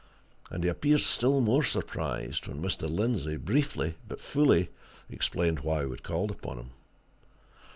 And 0.49 0.63
he 0.63 0.69
appeared 0.71 1.01
still 1.01 1.41
more 1.41 1.63
surprised 1.63 2.47
when 2.47 2.59
Mr. 2.59 2.89
Lindsey, 2.89 3.37
briefly, 3.37 3.93
but 4.07 4.19
fully, 4.19 4.69
explained 5.11 5.59
why 5.59 5.85
we 5.85 5.91
had 5.91 6.01
called 6.01 6.31
upon 6.31 6.57
him. 6.57 6.69